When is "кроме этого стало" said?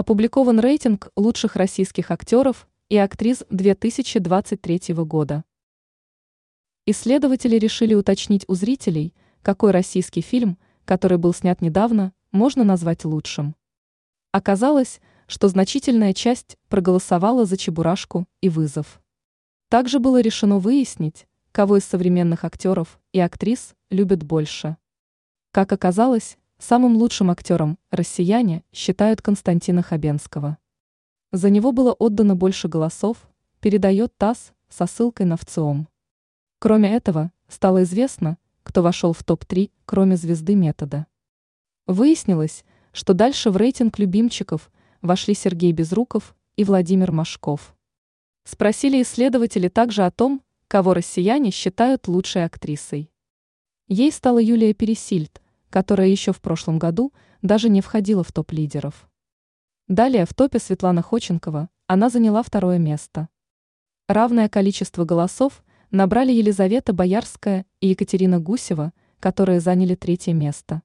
36.58-37.82